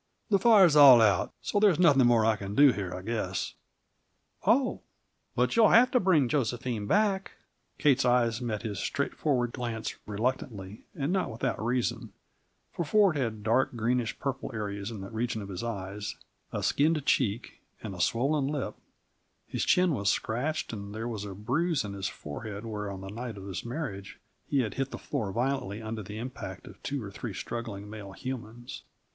[0.31, 3.53] "The fire's all out, so there's nothing more I can do here, I guess."
[4.47, 4.81] "Oh,
[5.35, 7.33] but you'll have to bring Josephine back!"
[7.77, 12.13] Kate's eyes met his straightforward glance reluctantly, and not without reason;
[12.73, 16.15] for Ford had dark, greenish purple areas in the region of his eyes,
[16.51, 18.73] a skinned cheek, and a swollen lip;
[19.45, 23.09] his chin was scratched and there was a bruise on his forehead where, on the
[23.09, 27.03] night of his marriage, he had hit the floor violently under the impact of two
[27.03, 28.81] or three struggling male humans.